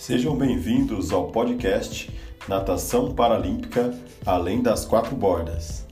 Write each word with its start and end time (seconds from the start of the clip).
Sejam 0.00 0.34
bem-vindos 0.34 1.12
ao 1.12 1.28
podcast 1.28 2.10
Natação 2.48 3.14
Paralímpica 3.14 3.94
Além 4.24 4.62
das 4.62 4.86
Quatro 4.86 5.14
Bordas. 5.14 5.86